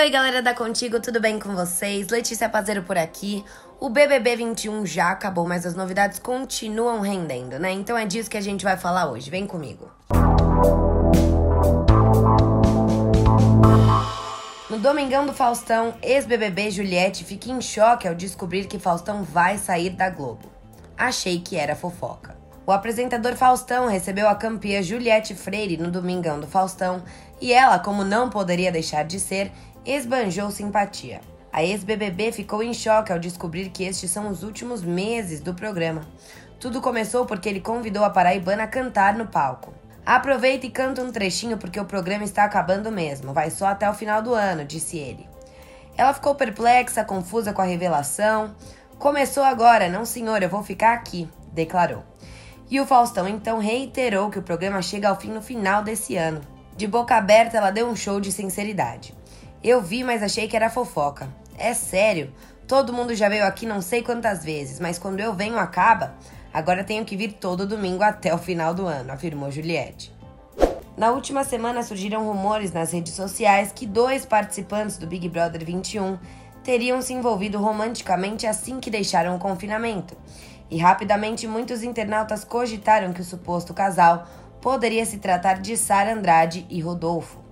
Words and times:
Oi, 0.00 0.10
galera 0.10 0.40
da 0.40 0.54
Contigo, 0.54 1.00
tudo 1.00 1.20
bem 1.20 1.40
com 1.40 1.56
vocês? 1.56 2.08
Letícia 2.08 2.48
Pazeiro 2.48 2.84
por 2.84 2.96
aqui. 2.96 3.44
O 3.80 3.88
BBB 3.88 4.36
21 4.36 4.86
já 4.86 5.10
acabou, 5.10 5.44
mas 5.44 5.66
as 5.66 5.74
novidades 5.74 6.20
continuam 6.20 7.00
rendendo, 7.00 7.58
né? 7.58 7.72
Então 7.72 7.98
é 7.98 8.06
disso 8.06 8.30
que 8.30 8.36
a 8.36 8.40
gente 8.40 8.62
vai 8.62 8.76
falar 8.76 9.10
hoje. 9.10 9.28
Vem 9.28 9.44
comigo. 9.44 9.90
No 14.70 14.78
Domingão 14.78 15.26
do 15.26 15.32
Faustão, 15.32 15.92
ex-BBB 16.00 16.70
Juliette 16.70 17.24
fica 17.24 17.50
em 17.50 17.60
choque 17.60 18.06
ao 18.06 18.14
descobrir 18.14 18.68
que 18.68 18.78
Faustão 18.78 19.24
vai 19.24 19.58
sair 19.58 19.90
da 19.90 20.08
Globo. 20.08 20.48
Achei 20.96 21.40
que 21.40 21.56
era 21.56 21.74
fofoca. 21.74 22.38
O 22.68 22.70
apresentador 22.70 23.34
Faustão 23.34 23.88
recebeu 23.88 24.28
a 24.28 24.34
campeã 24.34 24.82
Juliette 24.82 25.34
Freire 25.34 25.78
no 25.78 25.90
Domingão 25.90 26.38
do 26.38 26.46
Faustão 26.46 27.02
e 27.40 27.50
ela, 27.50 27.78
como 27.78 28.04
não 28.04 28.28
poderia 28.28 28.70
deixar 28.70 29.04
de 29.04 29.18
ser, 29.18 29.50
esbanjou 29.84 30.50
simpatia. 30.50 31.20
A 31.52 31.62
ex-BBB 31.62 32.32
ficou 32.32 32.62
em 32.62 32.74
choque 32.74 33.12
ao 33.12 33.18
descobrir 33.18 33.70
que 33.70 33.84
estes 33.84 34.10
são 34.10 34.28
os 34.28 34.42
últimos 34.42 34.82
meses 34.82 35.40
do 35.40 35.54
programa. 35.54 36.02
Tudo 36.60 36.80
começou 36.80 37.24
porque 37.24 37.48
ele 37.48 37.60
convidou 37.60 38.04
a 38.04 38.10
paraibana 38.10 38.64
a 38.64 38.68
cantar 38.68 39.14
no 39.14 39.26
palco. 39.26 39.72
Aproveita 40.04 40.66
e 40.66 40.70
canta 40.70 41.02
um 41.02 41.12
trechinho 41.12 41.58
porque 41.58 41.78
o 41.78 41.84
programa 41.84 42.24
está 42.24 42.44
acabando 42.44 42.90
mesmo, 42.90 43.32
vai 43.32 43.50
só 43.50 43.66
até 43.66 43.88
o 43.88 43.94
final 43.94 44.22
do 44.22 44.34
ano, 44.34 44.64
disse 44.64 44.96
ele. 44.98 45.28
Ela 45.96 46.14
ficou 46.14 46.34
perplexa, 46.34 47.04
confusa 47.04 47.52
com 47.52 47.60
a 47.60 47.64
revelação. 47.64 48.54
Começou 48.98 49.42
agora, 49.42 49.88
não 49.88 50.04
senhor, 50.04 50.42
eu 50.42 50.48
vou 50.48 50.62
ficar 50.62 50.94
aqui, 50.94 51.28
declarou. 51.52 52.04
E 52.70 52.80
o 52.80 52.86
Faustão 52.86 53.26
então 53.26 53.58
reiterou 53.58 54.30
que 54.30 54.38
o 54.38 54.42
programa 54.42 54.80
chega 54.80 55.08
ao 55.08 55.20
fim 55.20 55.30
no 55.30 55.42
final 55.42 55.82
desse 55.82 56.16
ano. 56.16 56.40
De 56.76 56.86
boca 56.86 57.16
aberta, 57.16 57.56
ela 57.56 57.72
deu 57.72 57.88
um 57.88 57.96
show 57.96 58.20
de 58.20 58.30
sinceridade. 58.30 59.17
Eu 59.62 59.82
vi, 59.82 60.04
mas 60.04 60.22
achei 60.22 60.46
que 60.46 60.56
era 60.56 60.70
fofoca. 60.70 61.28
É 61.58 61.74
sério, 61.74 62.32
todo 62.66 62.92
mundo 62.92 63.14
já 63.14 63.28
veio 63.28 63.44
aqui 63.44 63.66
não 63.66 63.82
sei 63.82 64.02
quantas 64.02 64.44
vezes, 64.44 64.78
mas 64.78 64.98
quando 64.98 65.20
eu 65.20 65.34
venho 65.34 65.58
acaba. 65.58 66.14
Agora 66.54 66.84
tenho 66.84 67.04
que 67.04 67.16
vir 67.16 67.32
todo 67.32 67.66
domingo 67.66 68.02
até 68.02 68.32
o 68.32 68.38
final 68.38 68.72
do 68.72 68.86
ano, 68.86 69.12
afirmou 69.12 69.50
Juliette. 69.50 70.16
Na 70.96 71.10
última 71.10 71.44
semana 71.44 71.82
surgiram 71.82 72.24
rumores 72.24 72.72
nas 72.72 72.92
redes 72.92 73.14
sociais 73.14 73.72
que 73.72 73.86
dois 73.86 74.26
participantes 74.26 74.96
do 74.98 75.06
Big 75.06 75.28
Brother 75.28 75.64
21 75.64 76.18
teriam 76.62 77.00
se 77.00 77.12
envolvido 77.12 77.58
romanticamente 77.58 78.46
assim 78.46 78.80
que 78.80 78.90
deixaram 78.90 79.36
o 79.36 79.38
confinamento. 79.38 80.16
E 80.70 80.78
rapidamente 80.78 81.46
muitos 81.46 81.82
internautas 81.82 82.44
cogitaram 82.44 83.12
que 83.12 83.20
o 83.20 83.24
suposto 83.24 83.72
casal 83.72 84.26
poderia 84.60 85.04
se 85.06 85.18
tratar 85.18 85.60
de 85.60 85.76
Sara 85.76 86.12
Andrade 86.12 86.66
e 86.68 86.80
Rodolfo. 86.80 87.47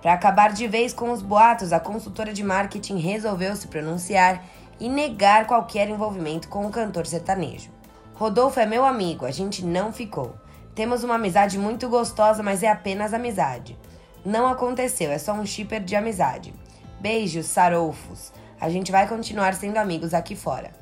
Para 0.00 0.14
acabar 0.14 0.52
de 0.52 0.66
vez 0.66 0.92
com 0.92 1.10
os 1.10 1.22
boatos, 1.22 1.72
a 1.72 1.80
consultora 1.80 2.32
de 2.32 2.42
marketing 2.42 2.98
resolveu 2.98 3.54
se 3.54 3.68
pronunciar 3.68 4.44
e 4.78 4.88
negar 4.88 5.46
qualquer 5.46 5.88
envolvimento 5.88 6.48
com 6.48 6.66
o 6.66 6.70
cantor 6.70 7.06
sertanejo. 7.06 7.70
Rodolfo 8.14 8.60
é 8.60 8.66
meu 8.66 8.84
amigo, 8.84 9.26
a 9.26 9.30
gente 9.30 9.64
não 9.64 9.92
ficou. 9.92 10.34
Temos 10.74 11.04
uma 11.04 11.16
amizade 11.16 11.58
muito 11.58 11.88
gostosa, 11.88 12.42
mas 12.42 12.62
é 12.62 12.68
apenas 12.68 13.12
amizade. 13.12 13.78
Não 14.24 14.46
aconteceu, 14.46 15.10
é 15.10 15.18
só 15.18 15.32
um 15.32 15.44
shipper 15.44 15.82
de 15.82 15.96
amizade. 15.96 16.54
Beijos, 17.00 17.46
sarofos. 17.46 18.32
A 18.60 18.68
gente 18.68 18.92
vai 18.92 19.08
continuar 19.08 19.54
sendo 19.54 19.78
amigos 19.78 20.14
aqui 20.14 20.36
fora 20.36 20.80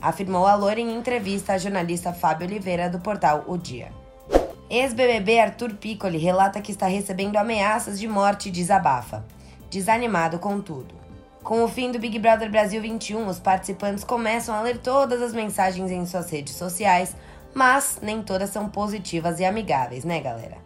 afirmou 0.00 0.46
a 0.46 0.54
Loura 0.54 0.80
em 0.80 0.94
entrevista 0.94 1.54
à 1.54 1.58
jornalista 1.58 2.12
Fábio 2.12 2.46
Oliveira 2.46 2.88
do 2.88 3.00
portal 3.00 3.44
O 3.46 3.56
Dia. 3.56 3.90
Ex-BBB 4.68 5.38
Arthur 5.38 5.74
Piccoli 5.74 6.18
relata 6.18 6.60
que 6.60 6.72
está 6.72 6.88
recebendo 6.88 7.36
ameaças 7.36 8.00
de 8.00 8.08
morte 8.08 8.48
e 8.48 8.52
desabafa. 8.52 9.24
Desanimado 9.70 10.40
com 10.40 10.60
tudo. 10.60 10.92
Com 11.40 11.62
o 11.62 11.68
fim 11.68 11.92
do 11.92 12.00
Big 12.00 12.18
Brother 12.18 12.50
Brasil 12.50 12.82
21, 12.82 13.28
os 13.28 13.38
participantes 13.38 14.02
começam 14.02 14.52
a 14.52 14.60
ler 14.62 14.78
todas 14.78 15.22
as 15.22 15.32
mensagens 15.32 15.92
em 15.92 16.04
suas 16.04 16.28
redes 16.30 16.56
sociais, 16.56 17.14
mas 17.54 18.00
nem 18.02 18.20
todas 18.20 18.50
são 18.50 18.68
positivas 18.68 19.38
e 19.38 19.44
amigáveis, 19.44 20.04
né, 20.04 20.20
galera? 20.20 20.56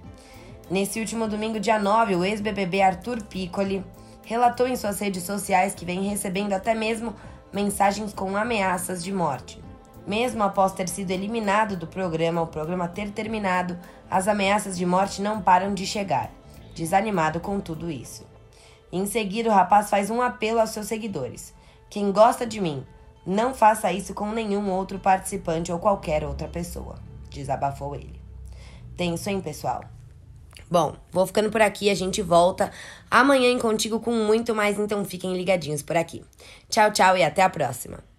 Nesse 0.70 0.98
último 0.98 1.28
domingo, 1.28 1.60
dia 1.60 1.78
9, 1.78 2.16
o 2.16 2.24
ex-BBB 2.24 2.80
Arthur 2.80 3.22
Piccoli 3.24 3.84
relatou 4.24 4.66
em 4.66 4.76
suas 4.76 4.98
redes 4.98 5.24
sociais 5.24 5.74
que 5.74 5.84
vem 5.84 6.08
recebendo 6.08 6.54
até 6.54 6.74
mesmo 6.74 7.14
mensagens 7.52 8.14
com 8.14 8.34
ameaças 8.34 9.04
de 9.04 9.12
morte. 9.12 9.62
Mesmo 10.06 10.42
após 10.42 10.72
ter 10.72 10.88
sido 10.88 11.10
eliminado 11.10 11.76
do 11.76 11.86
programa, 11.86 12.42
o 12.42 12.46
programa 12.46 12.88
ter 12.88 13.10
terminado, 13.10 13.78
as 14.10 14.26
ameaças 14.26 14.76
de 14.76 14.86
morte 14.86 15.22
não 15.22 15.40
param 15.40 15.74
de 15.74 15.86
chegar, 15.86 16.30
desanimado 16.74 17.40
com 17.40 17.60
tudo 17.60 17.90
isso. 17.90 18.26
Em 18.92 19.06
seguida, 19.06 19.50
o 19.50 19.52
rapaz 19.52 19.88
faz 19.88 20.10
um 20.10 20.20
apelo 20.20 20.60
aos 20.60 20.70
seus 20.70 20.86
seguidores: 20.86 21.54
Quem 21.88 22.10
gosta 22.10 22.46
de 22.46 22.60
mim, 22.60 22.84
não 23.24 23.54
faça 23.54 23.92
isso 23.92 24.14
com 24.14 24.30
nenhum 24.32 24.70
outro 24.70 24.98
participante 24.98 25.70
ou 25.70 25.78
qualquer 25.78 26.24
outra 26.24 26.48
pessoa, 26.48 26.96
desabafou 27.30 27.94
ele. 27.94 28.20
Tenso, 28.96 29.30
hein, 29.30 29.40
pessoal? 29.40 29.82
Bom, 30.70 30.94
vou 31.10 31.26
ficando 31.26 31.50
por 31.50 31.60
aqui, 31.60 31.90
a 31.90 31.94
gente 31.94 32.22
volta 32.22 32.70
amanhã 33.10 33.50
em 33.50 33.58
Contigo 33.58 34.00
com 34.00 34.12
muito 34.12 34.54
mais, 34.54 34.78
então 34.78 35.04
fiquem 35.04 35.36
ligadinhos 35.36 35.82
por 35.82 35.96
aqui. 35.96 36.24
Tchau, 36.68 36.92
tchau 36.92 37.16
e 37.16 37.24
até 37.24 37.42
a 37.42 37.50
próxima. 37.50 38.09